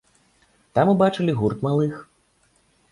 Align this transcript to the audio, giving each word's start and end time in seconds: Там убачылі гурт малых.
Там 0.79 0.93
убачылі 0.95 1.37
гурт 1.43 1.57
малых. 1.69 1.93